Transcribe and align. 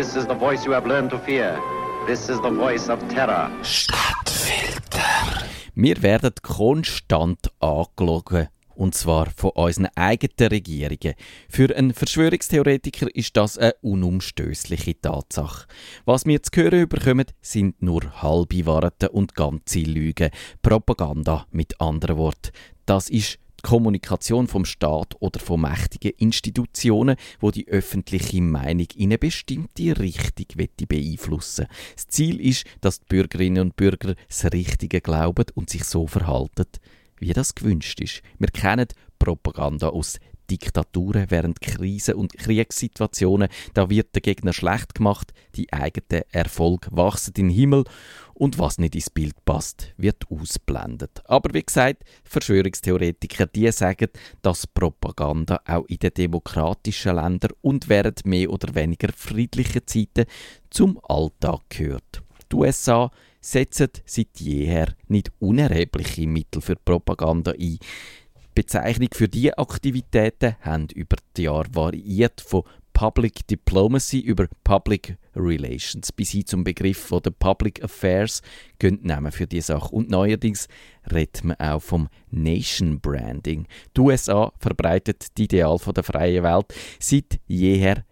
This 0.00 0.16
is 0.16 0.26
the 0.26 0.34
voice 0.34 0.64
you 0.64 0.72
have 0.72 0.88
learned 0.88 1.10
to 1.10 1.18
fear. 1.18 1.60
This 2.06 2.30
is 2.30 2.40
the 2.40 2.48
voice 2.50 2.88
of 2.88 3.06
terror. 3.08 3.50
Stadtfilter. 3.62 5.44
Wir 5.74 6.02
werden 6.02 6.32
konstant 6.40 7.50
angelogen. 7.60 8.48
Und 8.74 8.94
zwar 8.94 9.26
von 9.26 9.50
unseren 9.50 9.88
eigenen 9.96 10.48
Regierungen. 10.48 11.12
Für 11.50 11.76
einen 11.76 11.92
Verschwörungstheoretiker 11.92 13.14
ist 13.14 13.36
das 13.36 13.58
eine 13.58 13.74
unumstößliche 13.82 14.98
Tatsache. 14.98 15.66
Was 16.06 16.24
wir 16.24 16.42
zu 16.42 16.50
hören 16.58 16.88
bekommen, 16.88 17.26
sind 17.42 17.82
nur 17.82 18.22
halbe 18.22 18.64
Wahrheiten 18.64 19.10
und 19.10 19.34
ganze 19.34 19.80
Lügen. 19.80 20.30
Propaganda 20.62 21.46
mit 21.50 21.78
anderen 21.78 22.16
Worten. 22.16 22.52
Das 22.86 23.10
ist 23.10 23.38
Kommunikation 23.62 24.48
vom 24.48 24.64
Staat 24.64 25.14
oder 25.20 25.40
von 25.40 25.60
mächtigen 25.60 26.12
Institutionen, 26.18 27.16
wo 27.40 27.50
die 27.50 27.68
öffentliche 27.68 28.40
Meinung 28.42 28.86
in 28.94 29.10
eine 29.10 29.18
bestimmte 29.18 29.98
Richtung 29.98 30.46
beeinflussen 30.88 31.66
Das 31.94 32.06
Ziel 32.08 32.40
ist, 32.40 32.64
dass 32.80 33.00
die 33.00 33.06
Bürgerinnen 33.08 33.62
und 33.62 33.76
Bürger 33.76 34.14
das 34.28 34.44
Richtige 34.52 35.00
glauben 35.00 35.46
und 35.54 35.70
sich 35.70 35.84
so 35.84 36.06
verhalten, 36.06 36.66
wie 37.18 37.32
das 37.32 37.54
gewünscht 37.54 38.00
ist. 38.00 38.22
Wir 38.38 38.48
kennen 38.48 38.88
Propaganda 39.18 39.88
aus 39.88 40.18
Diktaturen 40.50 41.26
während 41.28 41.60
Krisen- 41.60 42.14
und 42.14 42.36
Kriegssituationen. 42.36 43.48
Da 43.74 43.88
wird 43.88 44.14
der 44.14 44.22
Gegner 44.22 44.52
schlecht 44.52 44.94
gemacht, 44.94 45.32
die 45.54 45.72
eigenen 45.72 46.24
Erfolg 46.30 46.88
wachsen 46.90 47.34
in 47.36 47.48
den 47.48 47.50
Himmel 47.50 47.84
und 48.34 48.58
was 48.58 48.78
nicht 48.78 48.94
ins 48.94 49.10
Bild 49.10 49.44
passt, 49.44 49.92
wird 49.96 50.24
ausblendet. 50.30 51.20
Aber 51.26 51.52
wie 51.52 51.62
gesagt, 51.62 52.04
Verschwörungstheoretiker, 52.24 53.46
die 53.46 53.70
sagen, 53.70 54.08
dass 54.40 54.66
Propaganda 54.66 55.60
auch 55.66 55.84
in 55.86 55.98
den 55.98 56.14
demokratischen 56.14 57.16
Ländern 57.16 57.52
und 57.60 57.88
während 57.88 58.24
mehr 58.24 58.50
oder 58.50 58.74
weniger 58.74 59.12
friedlichen 59.14 59.86
Zeiten 59.86 60.24
zum 60.70 60.98
Alltag 61.06 61.60
gehört. 61.68 62.22
Die 62.50 62.56
USA 62.56 63.10
setzen 63.40 63.90
seit 64.04 64.40
jeher 64.40 64.94
nicht 65.08 65.30
unerhebliche 65.38 66.26
Mittel 66.26 66.60
für 66.60 66.76
Propaganda 66.76 67.52
ein. 67.52 67.78
Bezeichnung 68.60 69.08
für 69.14 69.26
diese 69.26 69.56
Aktivitäten 69.56 70.54
haben 70.60 70.88
über 70.94 71.16
die 71.34 71.44
Jahre 71.44 71.64
variiert 71.72 72.42
von 72.42 72.62
Public 72.92 73.46
Diplomacy 73.46 74.18
über 74.20 74.48
Public 74.64 75.16
Relations 75.34 76.12
bis 76.12 76.32
hin 76.32 76.44
zum 76.44 76.62
Begriff 76.62 76.98
von 76.98 77.22
der 77.22 77.30
Public 77.30 77.82
Affairs 77.82 78.42
gehen 78.78 78.98
Namen 79.02 79.32
für 79.32 79.46
die 79.46 79.62
Sache. 79.62 79.94
Und 79.94 80.10
neuerdings 80.10 80.68
redet 81.10 81.42
man 81.42 81.56
auch 81.56 81.80
vom 81.80 82.10
Nation 82.30 83.00
Branding. 83.00 83.66
Die 83.96 84.00
USA 84.02 84.52
verbreitet 84.58 85.38
die 85.38 85.44
Ideal 85.44 85.78
von 85.78 85.94
der 85.94 86.04
freien 86.04 86.44
Welt 86.44 86.66
seit 86.98 87.40
jeher 87.46 88.04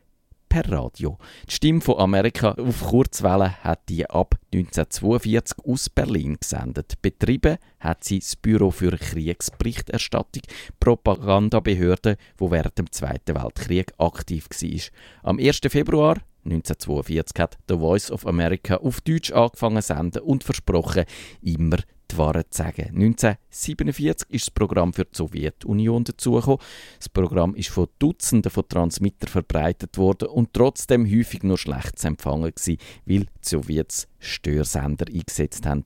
per 0.48 0.70
Radio. 0.70 1.18
Die 1.48 1.54
Stimme 1.54 1.80
von 1.80 1.98
Amerika 1.98 2.52
auf 2.52 2.82
Kurzwelle 2.82 3.62
hat 3.62 3.88
die 3.88 4.08
ab 4.08 4.34
1942 4.52 5.58
aus 5.64 5.91
Berlin 5.91 6.36
gesendet. 6.41 6.94
Betrieben 7.02 7.58
hat 7.80 8.04
sie 8.04 8.20
das 8.20 8.36
Büro 8.36 8.70
für 8.70 8.96
Kriegsberichterstattung, 8.96 10.42
Propagandabehörde, 10.80 12.16
wo 12.38 12.50
während 12.50 12.78
dem 12.78 12.91
Zweiten 12.91 13.34
Weltkrieg 13.34 13.92
aktiv 13.98 14.48
war. 14.50 15.30
Am 15.30 15.38
1. 15.38 15.60
Februar 15.69 16.16
1942 16.44 17.41
hat 17.41 17.58
The 17.69 17.76
Voice 17.76 18.10
of 18.10 18.26
America 18.26 18.76
auf 18.76 19.00
Deutsch 19.00 19.32
angefangen 19.32 19.82
zu 19.82 19.94
senden 19.94 20.22
und 20.22 20.44
versprochen, 20.44 21.04
immer 21.42 21.78
die 22.11 22.19
Wahrheit 22.19 22.53
zu 22.53 22.62
sagen. 22.62 22.89
1947 22.95 24.31
ist 24.31 24.47
das 24.47 24.51
Programm 24.51 24.92
für 24.92 25.05
die 25.05 25.17
Sowjetunion 25.17 26.05
dazugekommen. 26.05 26.61
Das 26.98 27.09
Programm 27.09 27.55
ist 27.55 27.69
von 27.69 27.89
Dutzenden 27.98 28.50
von 28.50 28.69
Transmittern 28.69 29.28
verbreitet 29.28 29.98
worden 29.98 30.28
und 30.28 30.53
trotzdem 30.53 31.06
häufig 31.06 31.42
nur 31.42 31.59
schlecht 31.59 31.98
zu 31.98 32.09
empfangen 32.09 32.53
gewesen, 32.55 32.78
weil 33.06 33.20
die 33.20 33.28
Sowjets 33.42 34.09
Störsender 34.19 35.06
eingesetzt 35.09 35.67
haben. 35.67 35.84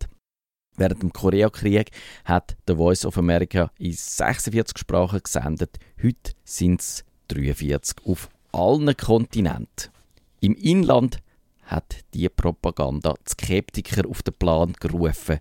Während 0.77 1.03
dem 1.03 1.13
Koreakrieg 1.13 1.91
hat 2.25 2.57
The 2.67 2.77
Voice 2.77 3.05
of 3.05 3.19
America 3.19 3.71
in 3.79 3.93
46 3.93 4.79
Sprachen 4.79 5.21
gesendet. 5.23 5.79
Heute 6.03 6.33
sind 6.45 6.81
es 6.81 7.05
43 7.29 8.07
auf 8.07 8.31
allen 8.53 8.97
Kontinenten. 8.97 9.91
Im 10.41 10.55
Inland 10.55 11.19
hat 11.65 12.05
die 12.15 12.29
Propaganda 12.29 13.15
die 13.27 13.31
Skeptiker 13.31 14.09
auf 14.09 14.23
den 14.23 14.35
Plan 14.35 14.73
gerufen 14.81 15.41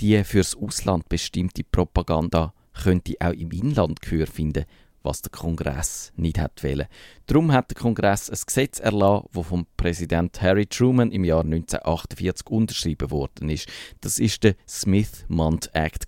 die 0.00 0.22
fürs 0.24 0.56
Ausland 0.56 1.08
bestimmte 1.08 1.62
Propaganda 1.64 2.54
könnte 2.82 3.14
auch 3.20 3.32
im 3.32 3.50
Inland 3.50 4.00
Gehör 4.00 4.26
finden, 4.26 4.64
was 5.02 5.22
der 5.22 5.30
Kongress 5.30 6.12
nicht 6.16 6.38
hat 6.38 6.62
wollen. 6.62 6.86
Darum 7.26 7.52
hat 7.52 7.70
der 7.70 7.78
Kongress 7.78 8.30
ein 8.30 8.38
Gesetz 8.44 8.80
erlassen, 8.80 9.28
das 9.32 9.46
vom 9.46 9.66
Präsident 9.76 10.40
Harry 10.42 10.66
Truman 10.66 11.10
im 11.12 11.24
Jahr 11.24 11.44
1948 11.44 12.46
unterschrieben 12.48 13.10
worden 13.10 13.48
ist. 13.48 13.68
Das 14.00 14.18
ist 14.18 14.44
der 14.44 14.56
Smith-Mont 14.68 15.70
Act. 15.74 16.06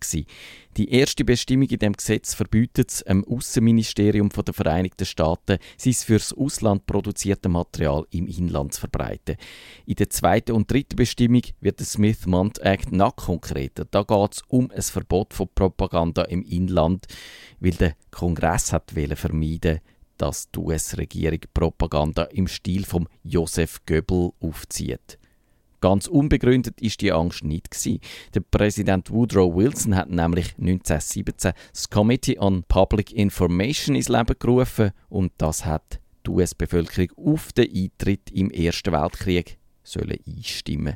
Die 0.79 0.91
erste 0.91 1.23
Bestimmung 1.23 1.69
in 1.69 1.79
dem 1.79 1.93
Gesetz 1.93 2.33
verbietet 2.33 2.91
es 2.91 3.01
dem 3.01 3.25
Außenministerium 3.25 4.31
der 4.31 4.55
Vereinigten 4.55 5.05
Staaten, 5.05 5.59
sein 5.77 5.93
fürs 5.93 6.33
Ausland 6.33 6.87
produzierte 6.87 7.51
Material 7.51 8.07
im 8.11 8.27
Inland 8.27 8.73
zu 8.73 8.81
verbreiten. 8.81 9.37
In 9.85 9.97
der 9.97 10.09
zweiten 10.09 10.53
und 10.53 10.71
dritten 10.71 10.97
Bestimmung 10.97 11.43
wird 11.61 11.79
der 11.79 11.87
Smith-Mont 11.87 12.61
Act 12.61 12.91
noch 12.91 13.17
konkreter. 13.17 13.85
Da 13.85 14.03
geht 14.03 14.33
es 14.33 14.43
um 14.49 14.71
ein 14.71 14.81
Verbot 14.81 15.35
von 15.35 15.49
Propaganda 15.55 16.23
im 16.23 16.43
Inland, 16.43 17.07
weil 17.61 17.73
der 17.73 17.95
Kongress 18.11 18.73
hat 18.73 18.95
vermeiden 19.17 19.81
dass 20.19 20.53
die 20.53 20.61
US-Regierung 20.61 21.41
Propaganda 21.53 22.25
im 22.25 22.47
Stil 22.47 22.85
von 22.85 23.09
Joseph 23.25 23.81
Goebbels 23.87 24.33
aufzieht. 24.41 25.19
Ganz 25.83 26.07
unbegründet 26.07 26.81
ist 26.81 27.01
die 27.01 27.11
Angst 27.11 27.43
nicht 27.43 27.73
gewesen. 27.73 27.99
Der 28.35 28.41
Präsident 28.41 29.11
Woodrow 29.11 29.53
Wilson 29.53 29.97
hat 29.97 30.11
nämlich 30.11 30.55
1917 30.57 31.53
das 31.73 31.91
Committee 31.91 32.39
on 32.39 32.63
Public 32.69 33.11
Information 33.11 33.97
ins 33.97 34.09
Leben 34.09 34.37
gerufen 34.39 34.93
und 35.09 35.33
das 35.39 35.67
hat 35.67 35.99
die 36.25 36.31
US-Bevölkerung 36.31 37.09
auf 37.17 37.53
den 37.53 37.69
Eintritt 37.75 38.31
im 38.31 38.53
Ersten 38.53 38.93
Weltkrieg 38.93 39.59
sollen 39.83 40.19
einstimmen. 40.25 40.95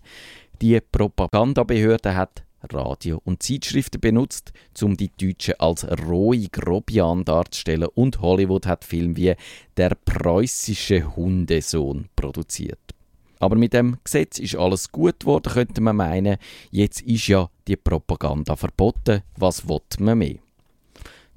Die 0.62 0.80
Propagandabehörde 0.80 2.14
hat 2.14 2.44
Radio 2.72 3.20
und 3.24 3.42
Zeitschriften 3.42 4.00
benutzt, 4.00 4.52
um 4.80 4.96
die 4.96 5.10
Deutschen 5.20 5.54
als 5.58 5.84
rohe 6.06 6.46
Grobian 6.46 7.24
darzustellen 7.24 7.88
und 7.92 8.20
Hollywood 8.20 8.66
hat 8.66 8.84
Filme 8.84 9.16
wie 9.16 9.34
Der 9.76 9.96
preußische 10.04 11.16
Hundesohn 11.16 12.08
produziert. 12.14 12.95
Aber 13.38 13.56
mit 13.56 13.72
dem 13.72 13.98
Gesetz 14.02 14.38
ist 14.38 14.56
alles 14.56 14.90
gut 14.90 15.20
geworden, 15.20 15.52
könnte 15.52 15.80
man 15.80 15.96
meinen. 15.96 16.38
Jetzt 16.70 17.02
ist 17.02 17.28
ja 17.28 17.50
die 17.68 17.76
Propaganda 17.76 18.56
verboten. 18.56 19.22
Was 19.36 19.68
will 19.68 19.80
man 19.98 20.18
mehr? 20.18 20.36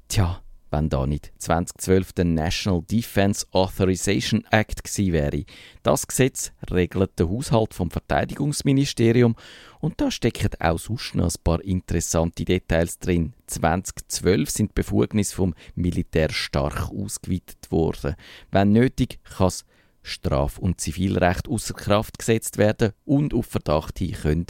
Tja, 0.08 0.40
wenn 0.70 0.88
da 0.88 1.06
nicht 1.06 1.32
2012 1.38 2.12
der 2.12 2.24
National 2.24 2.82
Defense 2.82 3.46
Authorization 3.52 4.44
Act 4.50 4.84
gewesen 4.84 5.12
wäre. 5.12 5.44
Das 5.82 6.06
Gesetz 6.06 6.52
regelt 6.70 7.18
den 7.18 7.28
Haushalt 7.28 7.74
vom 7.74 7.90
Verteidigungsministerium 7.90 9.36
und 9.80 10.00
da 10.00 10.10
stecken 10.10 10.50
auch 10.60 10.78
sonst 10.78 11.14
noch 11.14 11.26
ein 11.26 11.42
paar 11.42 11.62
interessante 11.62 12.44
Details 12.44 12.98
drin. 12.98 13.34
2012 13.46 14.50
sind 14.50 14.70
die 14.70 14.74
Befugnisse 14.74 15.34
vom 15.34 15.54
Militär 15.74 16.30
stark 16.30 16.90
ausgeweitet 16.90 17.70
worden. 17.70 18.14
Wenn 18.50 18.72
nötig, 18.72 19.18
kann 19.36 19.48
es 19.48 19.64
Straf- 20.02 20.58
und 20.58 20.80
Zivilrecht 20.80 21.48
außer 21.48 21.74
Kraft 21.74 22.18
gesetzt 22.18 22.58
werden 22.58 22.92
und 23.04 23.34
auf 23.34 23.46
Verdacht 23.46 23.98
hin 23.98 24.14
können 24.14 24.46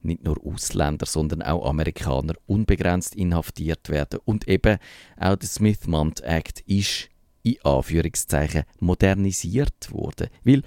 nicht 0.00 0.24
nur 0.24 0.36
Ausländer, 0.44 1.06
sondern 1.06 1.42
auch 1.42 1.68
Amerikaner 1.68 2.34
unbegrenzt 2.46 3.14
inhaftiert 3.14 3.88
werden. 3.88 4.20
Und 4.24 4.48
eben 4.48 4.78
auch 5.16 5.36
der 5.36 5.48
Smith-Mont 5.48 6.20
Act 6.22 6.60
ist 6.66 7.08
in 7.42 7.56
Anführungszeichen 7.62 8.64
modernisiert 8.80 9.90
worden, 9.92 10.28
weil 10.44 10.62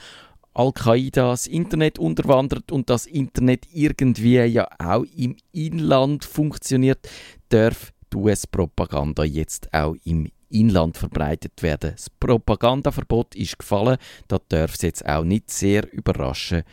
Al-Qaida 0.53 1.31
das 1.31 1.47
Internet 1.47 1.97
unterwandert 1.97 2.72
und 2.72 2.90
das 2.90 3.05
Internet 3.05 3.67
irgendwie 3.72 4.40
ja 4.40 4.67
auch 4.79 5.05
im 5.16 5.38
Inland 5.53 6.26
funktioniert, 6.26 7.09
darf 7.50 7.94
die 8.11 8.17
US-Propaganda 8.17 9.23
jetzt 9.23 9.73
auch 9.73 9.96
im 10.03 10.29
Inland 10.52 10.98
verbreitet 10.98 11.62
werden. 11.62 11.92
Das 11.96 12.09
Propagandaverbot 12.09 13.36
ist 13.36 13.59
gefallen, 13.59 13.98
da 14.28 14.40
darf 14.50 14.76
es 14.76 14.82
jetzt 14.82 15.06
auch 15.06 15.24
nicht 15.24 15.52
sehr 15.52 15.92
überraschen, 15.92 16.64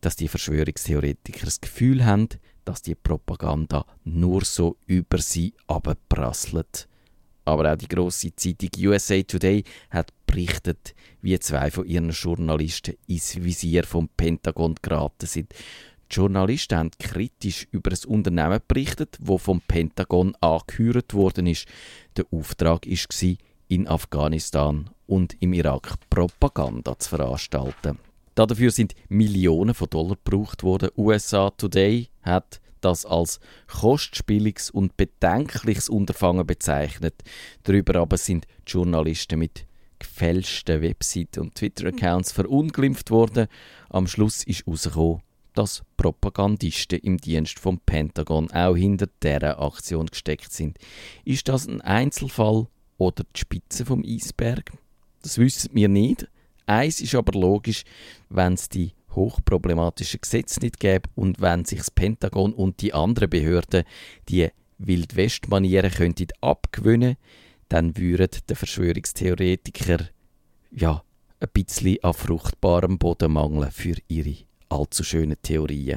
dass 0.00 0.16
die 0.16 0.28
Verschwörungstheoretiker 0.28 1.44
das 1.44 1.60
Gefühl 1.60 2.04
haben, 2.04 2.28
dass 2.64 2.82
die 2.82 2.94
Propaganda 2.94 3.84
nur 4.04 4.44
so 4.44 4.76
über 4.86 5.18
sie 5.18 5.54
abprasselt. 5.66 6.88
Aber 7.44 7.72
auch 7.72 7.76
die 7.76 7.88
grosse 7.88 8.34
Zeitung 8.34 8.70
USA 8.78 9.22
Today 9.22 9.64
hat 9.90 10.12
berichtet, 10.26 10.94
wie 11.20 11.38
zwei 11.38 11.70
von 11.70 11.86
ihren 11.86 12.10
Journalisten 12.10 12.96
ins 13.06 13.36
Visier 13.36 13.84
vom 13.84 14.08
Pentagon 14.08 14.74
geraten 14.80 15.26
sind. 15.26 15.54
Die 16.10 16.16
Journalisten 16.16 16.78
haben 16.78 16.90
kritisch 16.98 17.66
über 17.70 17.90
ein 17.90 18.08
Unternehmen 18.08 18.60
berichtet, 18.66 19.16
wo 19.20 19.38
vom 19.38 19.60
Pentagon 19.60 20.34
angehört 20.40 21.14
worden 21.14 21.46
ist. 21.46 21.66
Der 22.16 22.26
Auftrag 22.30 22.86
war, 22.86 23.36
in 23.68 23.88
Afghanistan 23.88 24.90
und 25.06 25.40
im 25.40 25.52
Irak 25.52 25.94
Propaganda 26.10 26.98
zu 26.98 27.10
veranstalten. 27.10 27.98
Dafür 28.34 28.70
sind 28.70 28.94
Millionen 29.08 29.74
von 29.74 29.88
Dollar 29.88 30.16
gebraucht 30.22 30.62
worden. 30.62 30.90
USA 30.96 31.50
Today 31.50 32.08
hat 32.22 32.60
das 32.80 33.06
als 33.06 33.40
kostspieliges 33.66 34.70
und 34.70 34.96
bedenkliches 34.96 35.88
Unterfangen 35.88 36.46
bezeichnet. 36.46 37.14
Darüber 37.62 38.00
aber 38.00 38.18
sind 38.18 38.46
die 38.66 38.72
Journalisten 38.72 39.38
mit 39.38 39.66
gefälschten 39.98 40.82
Webseiten 40.82 41.40
und 41.40 41.54
Twitter-Accounts 41.54 42.32
verunglimpft 42.32 43.10
worden. 43.10 43.46
Am 43.88 44.06
Schluss 44.06 44.42
ist 44.44 44.66
herausgekommen, 44.66 45.22
dass 45.54 45.82
Propagandisten 45.96 46.98
im 46.98 47.16
Dienst 47.18 47.58
vom 47.58 47.78
Pentagon 47.78 48.50
auch 48.50 48.76
hinter 48.76 49.08
dieser 49.22 49.60
Aktion 49.60 50.06
gesteckt 50.06 50.52
sind. 50.52 50.78
Ist 51.24 51.48
das 51.48 51.66
ein 51.66 51.80
Einzelfall 51.80 52.66
oder 52.98 53.24
die 53.34 53.40
Spitze 53.40 53.86
vom 53.86 54.04
Eisberg? 54.04 54.72
Das 55.22 55.38
wissen 55.38 55.70
wir 55.72 55.88
nicht. 55.88 56.28
Eins 56.66 57.00
ist 57.00 57.14
aber 57.14 57.38
logisch, 57.38 57.84
wenn 58.28 58.54
es 58.54 58.68
die 58.68 58.92
hochproblematischen 59.12 60.20
Gesetze 60.20 60.60
nicht 60.60 60.80
gäbe 60.80 61.08
und 61.14 61.40
wenn 61.40 61.64
sich 61.64 61.78
das 61.78 61.90
Pentagon 61.90 62.52
und 62.52 62.80
die 62.82 62.92
anderen 62.92 63.30
Behörden 63.30 63.84
die 64.28 64.48
Wildwest-Manieren 64.78 65.90
könnten 65.90 66.28
abgewöhnen, 66.40 67.16
dann 67.68 67.96
würden 67.96 68.30
der 68.48 68.56
Verschwörungstheoretiker 68.56 70.08
ja 70.72 71.02
ein 71.40 71.48
bisschen 71.52 72.02
an 72.02 72.14
fruchtbarem 72.14 72.98
Boden 72.98 73.32
mangeln 73.32 73.70
für 73.70 73.96
ihre 74.08 74.36
allzu 74.74 75.04
schönen 75.04 75.36
Theorien. 75.40 75.92